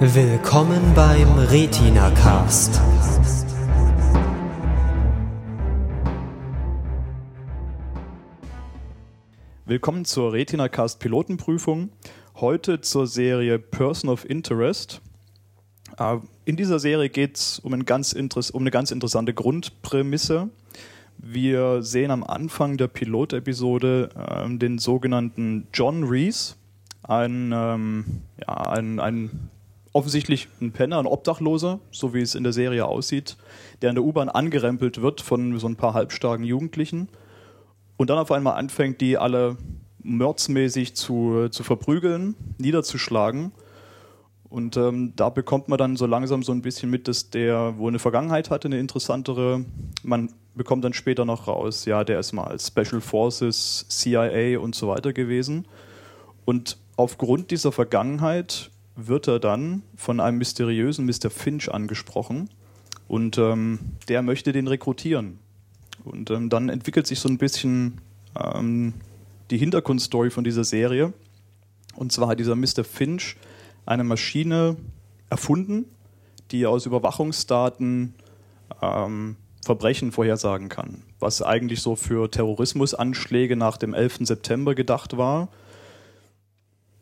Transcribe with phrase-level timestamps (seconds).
[0.00, 2.80] Willkommen beim Retina Cast.
[9.64, 11.90] Willkommen zur Retina Cast Pilotenprüfung.
[12.34, 15.00] Heute zur Serie Person of Interest.
[15.96, 20.50] Äh, in dieser Serie geht es um, ein um eine ganz interessante Grundprämisse.
[21.18, 26.56] Wir sehen am Anfang der Pilotepisode äh, den sogenannten John Reese,
[27.04, 29.50] ein, ähm, ja, ein, ein
[29.94, 33.36] offensichtlich ein Penner, ein Obdachloser, so wie es in der Serie aussieht,
[33.80, 37.08] der in der U-Bahn angerempelt wird von so ein paar halbstarken Jugendlichen
[37.96, 39.56] und dann auf einmal anfängt, die alle
[40.02, 43.52] mördsmäßig zu, zu verprügeln, niederzuschlagen.
[44.50, 47.90] Und ähm, da bekommt man dann so langsam so ein bisschen mit, dass der wohl
[47.90, 49.64] eine Vergangenheit hatte, eine interessantere.
[50.02, 54.88] Man bekommt dann später noch raus, ja, der ist mal Special Forces, CIA und so
[54.88, 55.66] weiter gewesen.
[56.44, 61.30] Und aufgrund dieser Vergangenheit wird er dann von einem mysteriösen Mr.
[61.30, 62.48] Finch angesprochen
[63.08, 65.38] und ähm, der möchte den rekrutieren.
[66.04, 68.00] Und ähm, dann entwickelt sich so ein bisschen
[68.38, 68.94] ähm,
[69.50, 71.12] die Hintergrundstory von dieser Serie.
[71.94, 72.84] Und zwar hat dieser Mr.
[72.84, 73.36] Finch
[73.86, 74.76] eine Maschine
[75.30, 75.86] erfunden,
[76.50, 78.14] die aus Überwachungsdaten
[78.82, 81.02] ähm, Verbrechen vorhersagen kann.
[81.18, 84.18] Was eigentlich so für Terrorismusanschläge nach dem 11.
[84.20, 85.48] September gedacht war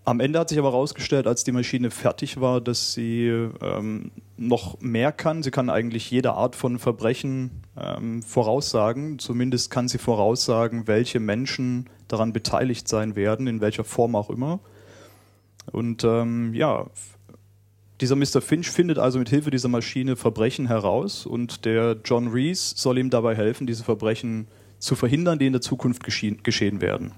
[0.04, 4.80] am Ende hat sich aber herausgestellt, als die Maschine fertig war, dass sie ähm, noch
[4.80, 5.42] mehr kann.
[5.42, 9.18] Sie kann eigentlich jede Art von Verbrechen ähm, voraussagen.
[9.20, 14.58] Zumindest kann sie voraussagen, welche Menschen daran beteiligt sein werden, in welcher Form auch immer.
[15.70, 16.86] Und ähm, ja,
[18.00, 18.40] dieser Mr.
[18.40, 23.10] Finch findet also mit Hilfe dieser Maschine Verbrechen heraus und der John Reese soll ihm
[23.10, 24.48] dabei helfen, diese Verbrechen
[24.80, 27.12] zu verhindern, die in der Zukunft geschehen werden.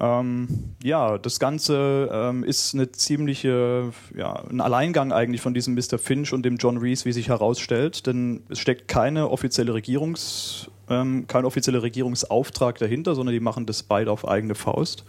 [0.00, 0.48] Ähm,
[0.82, 5.98] ja, das Ganze ähm, ist eine ziemliche, ja, ein Alleingang eigentlich von diesem Mr.
[5.98, 11.26] Finch und dem John Reese, wie sich herausstellt, denn es steckt keine offizielle Regierungs, ähm,
[11.28, 15.04] kein offizieller Regierungsauftrag dahinter, sondern die machen das beide auf eigene Faust.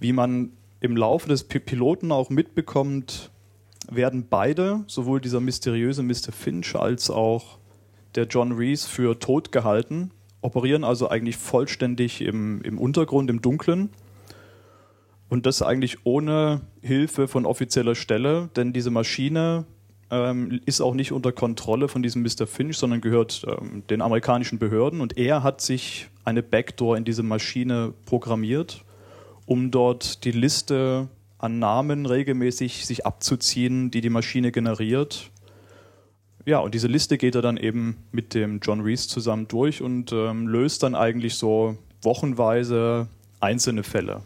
[0.00, 3.30] Wie man im Laufe des P Piloten auch mitbekommt,
[3.90, 6.32] werden beide, sowohl dieser mysteriöse Mr.
[6.32, 7.58] Finch als auch
[8.16, 13.90] der John Reese, für tot gehalten operieren also eigentlich vollständig im, im Untergrund, im Dunklen.
[15.28, 19.64] Und das eigentlich ohne Hilfe von offizieller Stelle, denn diese Maschine
[20.10, 22.46] ähm, ist auch nicht unter Kontrolle von diesem Mr.
[22.46, 25.00] Finch, sondern gehört ähm, den amerikanischen Behörden.
[25.00, 28.84] Und er hat sich eine Backdoor in diese Maschine programmiert,
[29.46, 31.08] um dort die Liste
[31.38, 35.30] an Namen regelmäßig sich abzuziehen, die die Maschine generiert
[36.46, 40.12] ja, und diese Liste geht er dann eben mit dem John Reese zusammen durch und
[40.12, 43.08] ähm, löst dann eigentlich so wochenweise
[43.40, 44.22] einzelne Fälle.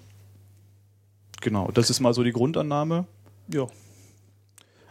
[1.40, 3.06] Genau, das ist mal so die Grundannahme.
[3.52, 3.66] Ja.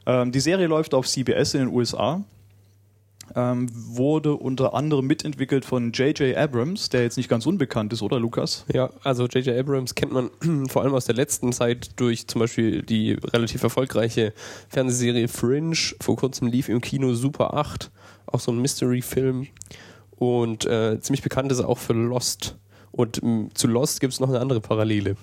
[0.05, 2.23] Ähm, die Serie läuft auf CBS in den USA
[3.35, 6.35] ähm, wurde unter anderem mitentwickelt von J.J.
[6.35, 8.65] Abrams, der jetzt nicht ganz unbekannt ist, oder Lukas?
[8.71, 9.57] Ja, also J.J.
[9.57, 10.29] Abrams kennt man
[10.69, 14.33] vor allem aus der letzten Zeit durch zum Beispiel die relativ erfolgreiche
[14.69, 15.75] Fernsehserie Fringe.
[16.01, 17.91] Vor kurzem lief im Kino Super 8,
[18.27, 19.47] auch so ein Mystery-Film.
[20.17, 22.57] Und äh, ziemlich bekannt ist er auch für Lost.
[22.91, 25.15] Und äh, zu Lost gibt es noch eine andere Parallele.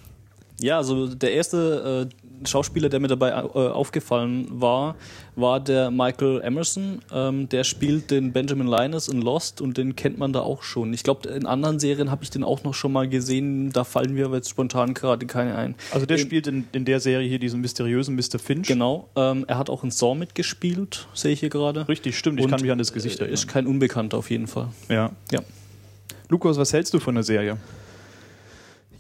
[0.61, 4.97] Ja, also der erste äh, Schauspieler, der mir dabei äh, aufgefallen war,
[5.37, 7.01] war der Michael Emerson.
[7.13, 10.93] Ähm, der spielt den Benjamin Linus in Lost und den kennt man da auch schon.
[10.93, 13.73] Ich glaube, in anderen Serien habe ich den auch noch schon mal gesehen.
[13.73, 15.75] Da fallen mir aber jetzt spontan gerade keine ein.
[15.93, 18.39] Also der ähm, spielt in, in der Serie hier diesen mysteriösen Mr.
[18.39, 18.67] Finch.
[18.69, 19.09] Genau.
[19.17, 21.89] Ähm, er hat auch in Saw mitgespielt, sehe ich hier gerade.
[21.89, 22.39] Richtig, stimmt.
[22.39, 23.35] Ich und kann mich an das Gesicht erinnern.
[23.35, 24.69] Ist kein Unbekannter auf jeden Fall.
[24.89, 25.11] Ja.
[25.31, 25.41] Ja.
[26.29, 27.59] Lukas, was hältst du von der Serie?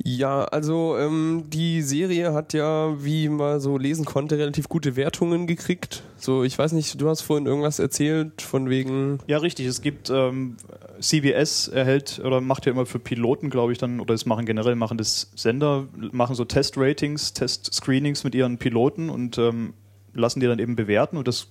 [0.05, 5.47] Ja, also ähm, die Serie hat ja, wie man so lesen konnte, relativ gute Wertungen
[5.47, 6.03] gekriegt.
[6.16, 9.19] So, ich weiß nicht, du hast vorhin irgendwas erzählt von wegen.
[9.27, 9.66] Ja, richtig.
[9.66, 10.56] Es gibt ähm,
[11.00, 14.75] CBS erhält oder macht ja immer für Piloten, glaube ich, dann oder es machen generell
[14.75, 19.75] machen das Sender machen so Test-Ratings, Test-Screenings mit ihren Piloten und ähm,
[20.15, 21.48] lassen die dann eben bewerten und das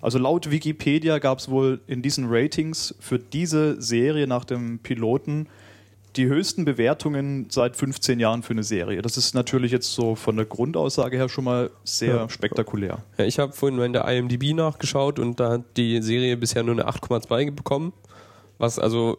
[0.00, 5.46] also laut Wikipedia gab es wohl in diesen Ratings für diese Serie nach dem Piloten
[6.16, 9.02] die höchsten Bewertungen seit 15 Jahren für eine Serie.
[9.02, 12.28] Das ist natürlich jetzt so von der Grundaussage her schon mal sehr ja.
[12.28, 12.98] spektakulär.
[13.16, 16.62] Ja, ich habe vorhin mal in der IMDb nachgeschaut und da hat die Serie bisher
[16.62, 17.92] nur eine 8,2 bekommen.
[18.58, 19.18] Was also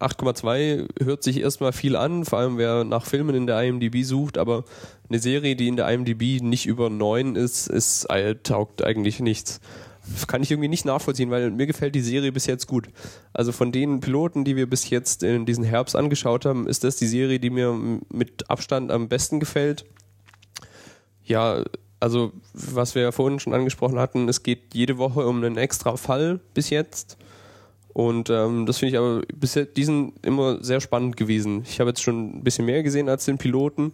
[0.00, 4.38] 8,2 hört sich erstmal viel an, vor allem wer nach Filmen in der IMDb sucht,
[4.38, 4.64] aber
[5.08, 8.08] eine Serie, die in der IMDb nicht über 9 ist, ist
[8.42, 9.60] taugt eigentlich nichts
[10.26, 12.88] kann ich irgendwie nicht nachvollziehen, weil mir gefällt die Serie bis jetzt gut.
[13.32, 16.96] Also von den Piloten, die wir bis jetzt in diesen Herbst angeschaut haben, ist das
[16.96, 17.72] die Serie, die mir
[18.10, 19.84] mit Abstand am besten gefällt.
[21.24, 21.64] Ja,
[22.00, 25.96] also was wir ja vorhin schon angesprochen hatten, es geht jede Woche um einen extra
[25.96, 27.16] Fall bis jetzt.
[27.94, 31.62] Und ähm, das finde ich aber bisher diesen immer sehr spannend gewesen.
[31.66, 33.92] Ich habe jetzt schon ein bisschen mehr gesehen als den Piloten.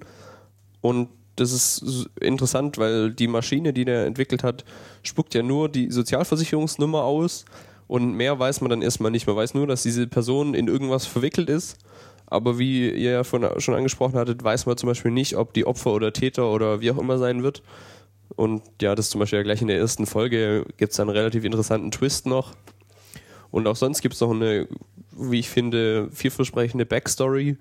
[0.80, 1.10] Und
[1.40, 4.64] das ist interessant, weil die Maschine, die der entwickelt hat,
[5.02, 7.44] spuckt ja nur die Sozialversicherungsnummer aus.
[7.88, 9.26] Und mehr weiß man dann erstmal nicht.
[9.26, 11.76] Man weiß nur, dass diese Person in irgendwas verwickelt ist.
[12.26, 15.92] Aber wie ihr ja schon angesprochen hattet, weiß man zum Beispiel nicht, ob die Opfer
[15.92, 17.62] oder Täter oder wie auch immer sein wird.
[18.36, 21.44] Und ja, das zum Beispiel ja gleich in der ersten Folge gibt es einen relativ
[21.44, 22.52] interessanten Twist noch.
[23.50, 24.68] Und auch sonst gibt es noch eine,
[25.10, 27.56] wie ich finde, vielversprechende Backstory,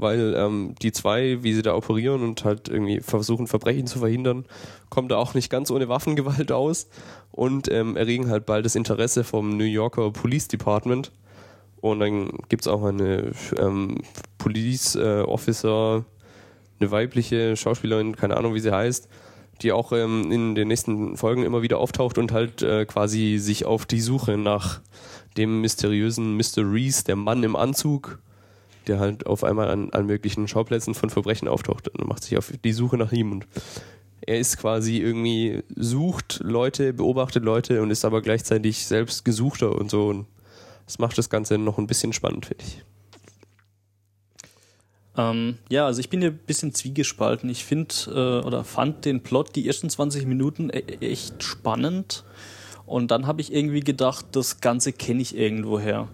[0.00, 4.44] weil ähm, die zwei, wie sie da operieren und halt irgendwie versuchen, Verbrechen zu verhindern,
[4.88, 6.88] kommen da auch nicht ganz ohne Waffengewalt aus
[7.30, 11.12] und ähm, erregen halt bald das Interesse vom New Yorker Police Department.
[11.80, 14.02] Und dann gibt es auch eine ähm,
[14.36, 16.04] Police äh, Officer,
[16.78, 19.08] eine weibliche Schauspielerin, keine Ahnung, wie sie heißt,
[19.62, 23.64] die auch ähm, in den nächsten Folgen immer wieder auftaucht und halt äh, quasi sich
[23.64, 24.80] auf die Suche nach
[25.36, 26.70] dem mysteriösen Mr.
[26.70, 28.18] Reese, der Mann im Anzug,
[28.90, 32.52] der halt auf einmal an, an möglichen Schauplätzen von Verbrechen auftaucht und macht sich auf
[32.64, 33.46] die Suche nach ihm und
[34.20, 39.90] er ist quasi irgendwie sucht Leute, beobachtet Leute und ist aber gleichzeitig selbst Gesuchter und
[39.90, 40.26] so und
[40.84, 42.82] das macht das Ganze noch ein bisschen spannend, finde ich.
[45.16, 47.48] Ähm, ja, also ich bin hier ein bisschen zwiegespalten.
[47.48, 52.24] Ich finde äh, oder fand den Plot die ersten 20 Minuten e echt spannend.
[52.86, 56.08] Und dann habe ich irgendwie gedacht, das Ganze kenne ich irgendwoher.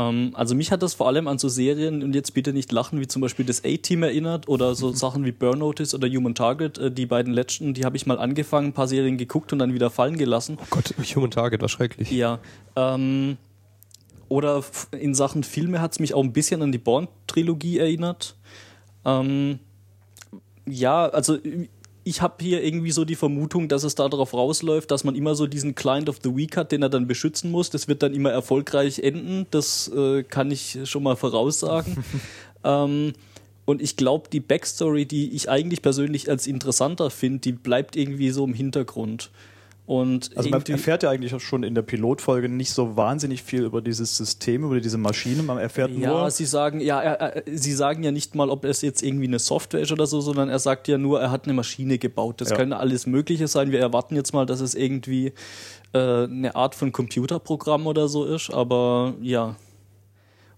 [0.00, 3.00] Ähm, also mich hat das vor allem an so Serien, und jetzt bitte nicht lachen,
[3.00, 6.78] wie zum Beispiel das A-Team erinnert oder so Sachen wie Burn Notice oder Human Target.
[6.78, 9.74] Äh, die beiden letzten, die habe ich mal angefangen, ein paar Serien geguckt und dann
[9.74, 10.58] wieder fallen gelassen.
[10.60, 12.10] Oh Gott, Human Target war schrecklich.
[12.10, 12.38] Ja.
[12.76, 13.36] Ähm,
[14.28, 14.64] oder
[14.98, 18.36] in Sachen Filme hat es mich auch ein bisschen an die Bourne-Trilogie erinnert.
[19.04, 19.58] Ähm,
[20.66, 21.36] ja, also
[22.04, 25.46] ich habe hier irgendwie so die Vermutung, dass es darauf rausläuft, dass man immer so
[25.46, 27.70] diesen Client of the Week hat, den er dann beschützen muss.
[27.70, 29.46] Das wird dann immer erfolgreich enden.
[29.50, 32.02] Das äh, kann ich schon mal voraussagen.
[32.64, 33.12] ähm,
[33.66, 38.30] und ich glaube, die Backstory, die ich eigentlich persönlich als interessanter finde, die bleibt irgendwie
[38.30, 39.30] so im Hintergrund.
[39.90, 43.64] Und Also man erfährt ja eigentlich auch schon in der Pilotfolge nicht so wahnsinnig viel
[43.64, 45.42] über dieses System, über diese Maschine.
[45.42, 48.64] Man erfährt Ja, nur, sie sagen, ja, er, er, sie sagen ja nicht mal, ob
[48.64, 51.46] es jetzt irgendwie eine Software ist oder so, sondern er sagt ja nur, er hat
[51.46, 52.40] eine Maschine gebaut.
[52.40, 52.56] Das Ja.
[52.56, 53.72] kann alles Mögliche sein.
[53.72, 55.32] Wir erwarten jetzt mal, dass es irgendwie
[55.92, 59.56] äh, eine Art von Computerprogramm oder so ist, aber ja.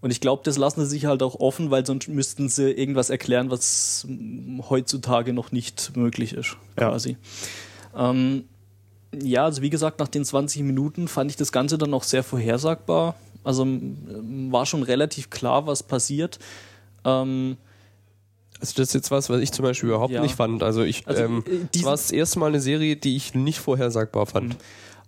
[0.03, 3.09] Und ich glaube, das lassen sie sich halt auch offen, weil sonst müssten sie irgendwas
[3.09, 4.07] erklären, was
[4.69, 6.91] heutzutage noch nicht möglich ist, Ja.
[6.91, 7.17] quasi.
[7.97, 8.45] Ähm,
[9.21, 12.23] ja, also wie gesagt, nach den 20 Minuten fand ich das Ganze dann auch sehr
[12.23, 13.15] vorhersagbar.
[13.45, 16.39] Also ähm, war schon relativ klar, was passiert.
[17.05, 17.57] Ähm,
[18.61, 20.23] Also das ist jetzt was, was ich zum Beispiel überhaupt Ja.
[20.23, 20.63] nicht fand.
[20.63, 23.59] Also ich, Also, ähm, äh, das war das erste Mal eine Serie, die ich nicht
[23.59, 24.57] vorhersagbar fand.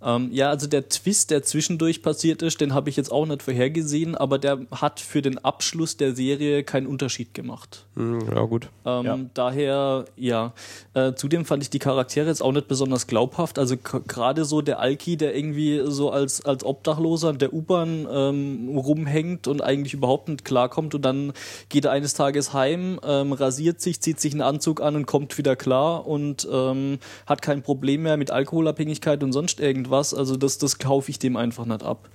[0.03, 3.43] Ähm, ja, also der Twist, der zwischendurch passiert ist, den habe ich jetzt auch nicht
[3.43, 7.87] vorhergesehen, aber der hat für den Abschluss der Serie keinen Unterschied gemacht.
[7.97, 8.69] Hm, ja gut.
[8.85, 9.19] Ähm, Ja.
[9.35, 10.53] Daher, ja.
[10.95, 13.59] Äh, zudem fand ich die Charaktere jetzt auch nicht besonders glaubhaft.
[13.59, 18.77] Also gerade so der Alki, der irgendwie so als, als Obdachloser in der U-Bahn ähm,
[18.77, 21.33] rumhängt und eigentlich überhaupt nicht klarkommt und dann
[21.69, 25.37] geht er eines Tages heim, ähm, rasiert sich, zieht sich einen Anzug an und kommt
[25.39, 29.94] wieder klar und ähm, hat kein Problem mehr mit Alkoholabhängigkeit und sonst irgendwas.
[29.97, 32.09] Also das, das kaufe ich dem einfach nicht ab.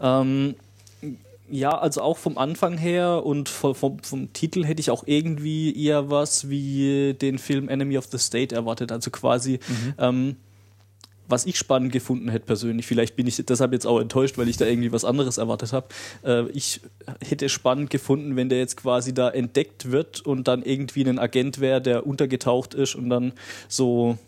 [0.00, 0.54] Ähm,
[1.48, 5.84] ja, also auch vom Anfang her und vom, vom, vom Titel hätte ich auch irgendwie
[5.84, 8.90] eher was wie den Film Enemy of the State erwartet.
[8.90, 9.60] Also quasi,
[9.98, 10.36] ähm,
[11.28, 14.56] was ich spannend gefunden hätte persönlich, vielleicht bin ich deshalb jetzt auch enttäuscht, weil ich
[14.56, 15.86] da irgendwie was anderes erwartet habe.
[16.24, 16.80] Äh, ich
[17.24, 21.60] hätte spannend gefunden, wenn der jetzt quasi da entdeckt wird und dann irgendwie ein Agent
[21.60, 23.32] wäre, der untergetaucht ist und dann
[23.68, 24.18] so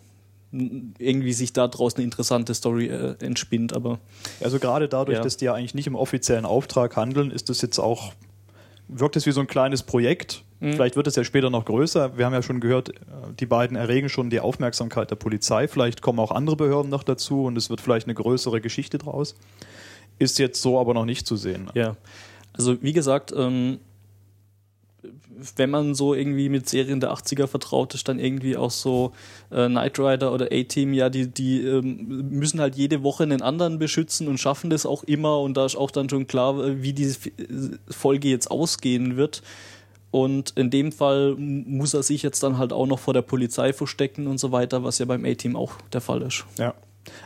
[0.50, 3.98] irgendwie sich da draußen eine interessante Story äh, entspinnt, aber
[4.40, 5.22] also gerade dadurch, Ja.
[5.22, 8.12] dass die ja eigentlich nicht im offiziellen Auftrag handeln, ist das jetzt auch,
[8.88, 10.44] wirkt es wie so ein kleines Projekt.
[10.60, 10.72] Mhm.
[10.72, 12.16] Vielleicht wird es ja später noch größer.
[12.16, 12.92] Wir haben ja schon gehört, äh,
[13.38, 15.68] die beiden erregen schon die Aufmerksamkeit der Polizei.
[15.68, 19.34] Vielleicht kommen auch andere Behörden noch dazu und es wird vielleicht eine größere Geschichte draus.
[20.18, 21.70] Ist jetzt so aber noch nicht zu sehen.
[21.74, 21.96] Ja,
[22.54, 23.78] also wie gesagt, ähm,
[25.56, 29.12] wenn man so irgendwie mit Serien der 80er vertraut ist, dann irgendwie auch so
[29.50, 33.78] äh, Knight Rider oder A-Team, ja, die, die ähm, müssen halt jede Woche einen anderen
[33.78, 36.92] beschützen und schaffen das auch immer und da ist auch dann schon klar, äh, wie
[36.92, 39.42] diese äh, Folge jetzt ausgehen wird.
[40.10, 43.74] Und in dem Fall muss er sich jetzt dann halt auch noch vor der Polizei
[43.74, 46.46] verstecken und so weiter, was ja beim A-Team auch der Fall ist.
[46.58, 46.74] Ja.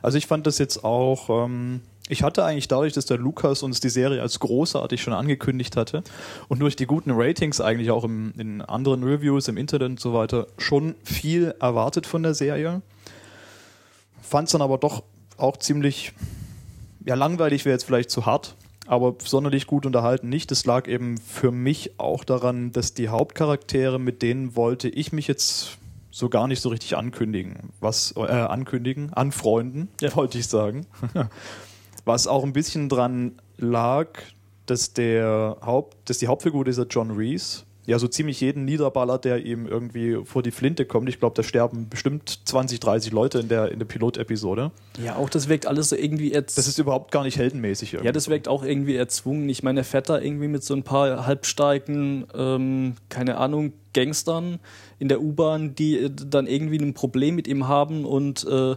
[0.03, 1.81] Also ich fand das jetzt auch, ähm,
[2.13, 6.03] ich hatte eigentlich dadurch, dass der Lukas uns die Serie als großartig schon angekündigt hatte
[6.49, 10.13] und durch die guten Ratings eigentlich auch im, in anderen Reviews im Internet und so
[10.13, 12.83] weiter schon viel erwartet von der Serie.
[14.21, 15.05] fand es dann aber doch
[15.39, 16.13] auch ziemlich,
[17.07, 20.51] ja, langweilig wäre jetzt vielleicht zu hart, aber sonderlich gut unterhalten nicht.
[20.51, 25.29] Das lag eben für mich auch daran, dass die Hauptcharaktere, mit denen wollte ich mich
[25.29, 25.79] jetzt
[26.11, 27.71] so gar nicht so richtig ankündigen.
[27.81, 30.87] Was, äh, ankündigen, anfreunden, wollte ich sagen.
[32.05, 34.09] Was auch ein bisschen dran lag,
[34.67, 39.45] dass der Haupt, dass die Hauptfigur dieser John Reese ja so ziemlich jeden niederballert, der
[39.45, 41.09] ihm irgendwie vor die Flinte kommt.
[41.09, 44.71] Ich glaube, da sterben bestimmt 20, 30 Leute in der, in der Pilotepisode.
[45.05, 46.59] Ja, auch das wirkt alles so irgendwie jetzt.
[46.59, 47.93] Das ist überhaupt gar nicht heldenmäßig.
[47.93, 49.49] Ja, das wirkt auch irgendwie erzwungen.
[49.49, 54.59] Ich meine, er fährt da irgendwie mit so ein paar halbstarken, ähm, keine Ahnung, Gangstern
[54.99, 58.77] in der U-Bahn, die äh, dann irgendwie ein Problem mit ihm haben und äh,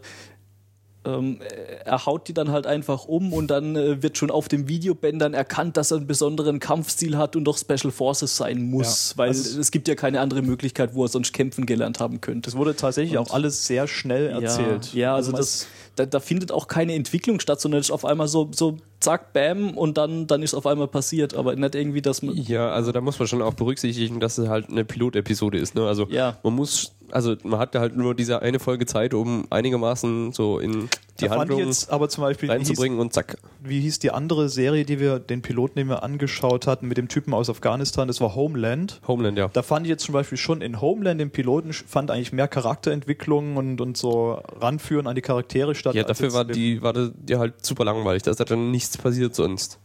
[1.05, 1.39] ähm,
[1.85, 5.33] er haut die dann halt einfach um und dann äh, wird schon auf dem Videobändern
[5.33, 9.27] erkannt, dass er einen besonderen Kampfstil hat und doch Special Forces sein muss, Ja, weil
[9.29, 12.49] also- es gibt ja keine andere Möglichkeit, wo er sonst kämpfen gelernt haben könnte.
[12.49, 14.93] Das wurde tatsächlich Und- auch alles sehr schnell erzählt.
[14.93, 17.91] Ja, ja also, man- das, da, da findet auch keine Entwicklung statt, sondern es ist
[17.91, 21.75] auf einmal so, so zack, bam und dann, dann ist auf einmal passiert, aber nicht
[21.75, 22.35] irgendwie, dass man.
[22.35, 25.75] Ja, also da muss man schon auch berücksichtigen, dass es halt eine Pilotepisode ist.
[25.75, 25.87] Ne?
[25.87, 26.37] Also Ja.
[26.43, 30.89] man muss, also man hat halt nur diese eine Folge Zeit, um einigermaßen so in
[31.19, 33.37] die da fand ich Handlung jetzt aber zum Beispiel, wie hieß, reinzubringen und zack.
[33.63, 37.07] wie hieß die andere Serie, die wir, den Piloten, den wir angeschaut hatten, mit dem
[37.07, 38.99] Typen aus Afghanistan, das war Homeland.
[39.07, 39.47] Homeland, ja.
[39.53, 43.55] Da fand ich jetzt zum Beispiel schon in Homeland, den Piloten, fand eigentlich mehr Charakterentwicklung
[43.55, 45.95] und, und so ranführen an die Charaktere statt.
[45.95, 48.23] Ja, dafür war die, war die halt super langweilig.
[48.23, 49.79] Da ist halt dann nichts passiert sonst.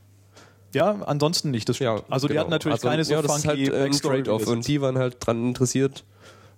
[0.73, 1.69] Ja, ansonsten nicht.
[1.69, 2.05] Das stimmt.
[2.09, 2.43] also die genau.
[2.43, 4.67] hatten natürlich Also, keine so ja, das ist funky halt äh, ein Backstory, Trade-off und
[4.67, 6.05] die waren halt dran interessiert,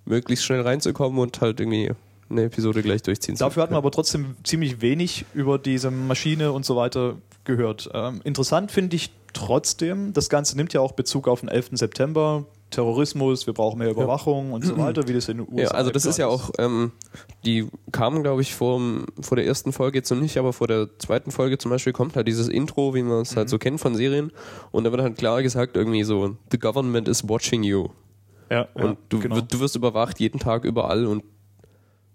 [0.05, 1.91] möglichst schnell reinzukommen und halt irgendwie
[2.29, 6.53] eine Episode gleich durchziehen zu Dafür hat man aber trotzdem ziemlich wenig über diese Maschine
[6.53, 7.91] und so weiter gehört.
[7.95, 11.71] Ähm, interessant finde ich trotzdem, das Ganze nimmt ja auch Bezug auf den 11.
[11.73, 15.69] September, Terrorismus, wir brauchen mehr Überwachung und so weiter, wie das in den USA Ja,
[15.71, 16.91] also das ist ja auch, ähm,
[17.45, 18.81] die kamen, glaube ich, vor,
[19.21, 22.17] vor der ersten Folge jetzt noch nicht, aber vor der zweiten Folge zum Beispiel kommt
[22.17, 23.37] halt dieses Intro, wie man es Mhm.
[23.37, 24.33] halt so kennt von Serien.
[24.73, 27.89] Und da wird halt klar gesagt, irgendwie so, the government is watching you.
[28.51, 29.41] Ja, Und ja, du, genau.
[29.41, 31.23] du wirst überwacht jeden Tag überall und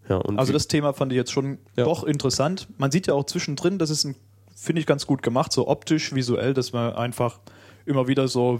[0.09, 1.83] ja, und Also das Thema fand ich jetzt schon Ja.
[1.83, 2.67] doch interessant.
[2.77, 4.15] Man sieht ja auch zwischendrin, das ist ein,
[4.55, 7.39] finde ich ganz gut gemacht, so optisch, visuell, dass man einfach
[7.85, 8.59] immer wieder so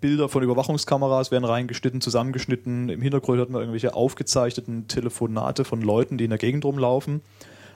[0.00, 2.88] Bilder von Überwachungskameras werden reingeschnitten, zusammengeschnitten.
[2.88, 7.22] Im Hintergrund hört man irgendwelche aufgezeichneten Telefonate von Leuten, die in der Gegend rumlaufen.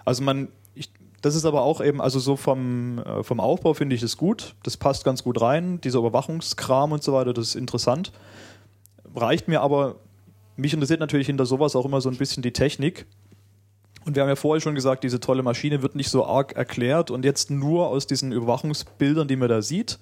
[0.05, 0.91] Also man, ich,
[1.23, 4.55] das ist aber auch eben, also so vom, äh, vom Aufbau finde ich das gut.
[4.63, 5.81] Das passt ganz gut rein.
[5.81, 8.13] Dieser Überwachungskram und so weiter, das ist interessant.
[9.15, 9.97] Reicht mir aber,
[10.57, 13.07] mich interessiert natürlich hinter sowas auch immer so ein bisschen die Technik.
[14.05, 17.11] Und wir haben ja vorher schon gesagt, diese tolle Maschine wird nicht so arg erklärt
[17.11, 19.99] und jetzt nur aus diesen Überwachungsbildern, die man da sieht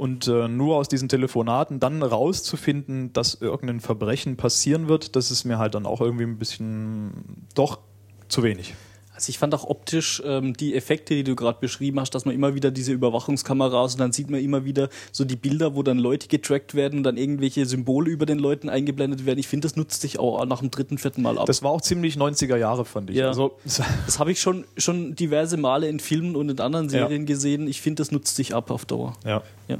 [0.00, 5.44] und äh, nur aus diesen Telefonaten dann rauszufinden, dass irgendein Verbrechen passieren wird, das ist
[5.44, 7.80] mir halt dann auch irgendwie ein bisschen doch
[8.28, 8.74] zu wenig.
[9.20, 12.34] Also ich fand auch optisch ähm, die Effekte, die du gerade beschrieben hast, dass man
[12.34, 15.98] immer wieder diese Überwachungskameras und dann sieht man immer wieder so die Bilder, wo dann
[15.98, 19.38] Leute getrackt werden und dann irgendwelche Symbole über den Leuten eingeblendet werden.
[19.38, 21.44] Ich finde, das nutzt sich auch nach dem dritten, vierten Mal ab.
[21.46, 23.16] Das war auch ziemlich 90er Jahre, fand ich.
[23.16, 23.28] Ja.
[23.28, 23.58] Also,
[24.06, 26.90] Das habe ich schon, schon diverse Male in Filmen und in anderen Ja.
[26.90, 27.68] Serien gesehen.
[27.68, 29.12] Ich finde, das nutzt sich ab auf Dauer.
[29.24, 29.42] ja.
[29.68, 29.78] Ja.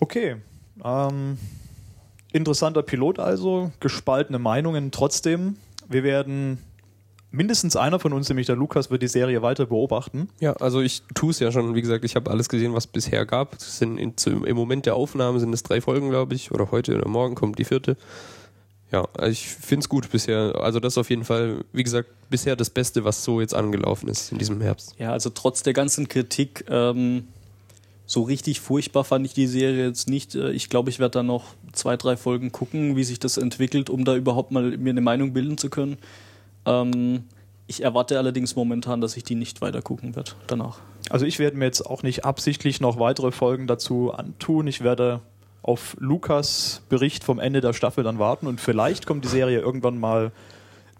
[0.00, 0.36] Okay.
[0.82, 1.38] Ähm,
[2.32, 5.56] interessanter Pilot also, gespaltene Meinungen trotzdem.
[5.88, 6.58] Wir werden,
[7.30, 10.28] mindestens einer von uns, nämlich der Lukas, wird die Serie weiter beobachten.
[10.40, 12.90] Ja, also ich tue es ja schon, wie gesagt, ich habe alles gesehen, was es
[12.90, 13.54] bisher gab.
[13.54, 16.70] Es sind in, zu, Im Moment der Aufnahme sind es drei Folgen, glaube ich, oder
[16.70, 17.96] heute oder morgen kommt die vierte.
[18.92, 20.56] Ja, also ich finde es gut bisher.
[20.60, 24.08] Also das ist auf jeden Fall, wie gesagt, bisher das Beste, was so jetzt angelaufen
[24.08, 24.94] ist in diesem Herbst.
[24.98, 27.28] Ja, also trotz der ganzen Kritik, ähm,
[28.06, 30.34] so richtig furchtbar fand ich die Serie jetzt nicht.
[30.34, 33.88] Äh, Ich glaube, ich werde da noch zwei, drei Folgen gucken, wie sich das entwickelt,
[33.88, 35.96] um da überhaupt mal mir eine Meinung bilden zu können.
[36.66, 37.24] Ähm,
[37.66, 40.80] ich erwarte allerdings momentan, dass ich die nicht weiter gucken werde danach.
[41.08, 44.66] Also ich werde mir jetzt auch nicht absichtlich noch weitere Folgen dazu antun.
[44.66, 45.20] Ich werde
[45.62, 49.98] auf Lukas Bericht vom Ende der Staffel dann warten und vielleicht kommt die Serie irgendwann
[49.98, 50.32] mal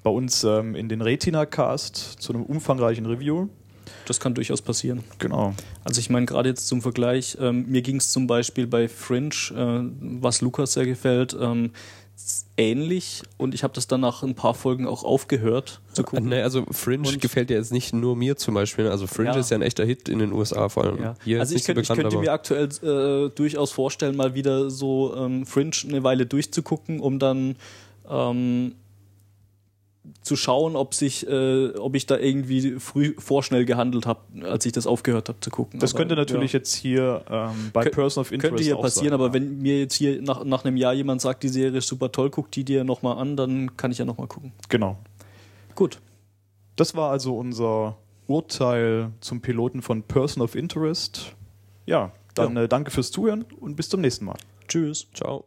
[0.02, 3.48] bei uns ähm, in den Retina-Cast zu einem umfangreichen Review.
[4.06, 5.02] Das kann durchaus passieren.
[5.18, 5.54] Genau.
[5.84, 9.34] Also ich meine, gerade jetzt zum Vergleich, ähm, mir ging es zum Beispiel bei Fringe,
[9.54, 9.90] äh,
[10.20, 11.72] was Lukas sehr gefällt, ähm,
[12.56, 16.28] ähnlich und ich habe das dann nach ein paar Folgen auch aufgehört zu gucken.
[16.28, 18.88] Ne, also Fringe Und- gefällt ja jetzt nicht nur mir zum Beispiel.
[18.88, 19.36] Also Fringe Ja.
[19.38, 21.02] ist ja ein echter Hit in den USA vor allem.
[21.02, 21.14] Ja.
[21.24, 24.70] Hier Also ich könnte, so ich bekannt, könnte mir aktuell äh, durchaus vorstellen, mal wieder
[24.70, 27.56] so ähm, Fringe eine Weile durchzugucken, um dann
[28.08, 28.74] ähm,
[30.22, 34.72] zu schauen, ob sich, äh, ob ich da irgendwie früh vorschnell gehandelt habe, als ich
[34.72, 35.80] das aufgehört habe zu gucken.
[35.80, 36.58] Das Aber, könnte natürlich ja.
[36.58, 39.32] jetzt hier ähm, bei Kö- Person of Interest könnte hier auch passieren, sein, aber ja.
[39.34, 42.30] wenn mir jetzt hier nach, nach einem Jahr jemand sagt, die Serie ist super toll,
[42.30, 44.52] guck die dir nochmal an, dann kann ich ja nochmal gucken.
[44.68, 44.96] Genau.
[45.74, 45.98] Gut.
[46.76, 51.34] Das war also unser Urteil zum Piloten von Person of Interest.
[51.86, 52.62] Ja, dann Ja.
[52.62, 54.36] Äh, danke fürs Zuhören und bis zum nächsten Mal.
[54.68, 55.08] Tschüss.
[55.14, 55.44] Ciao.